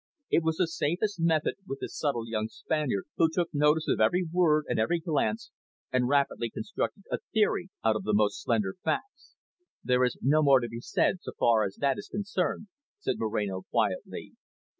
[0.31, 4.23] It was the safest method with the subtle young Spaniard, who took notice of every
[4.23, 5.51] word and every glance,
[5.91, 9.35] and rapidly constructed a theory out of the most slender facts.
[9.83, 12.69] "There is no more to be said, so far as that is concerned,"
[12.99, 14.31] said Moreno quietly.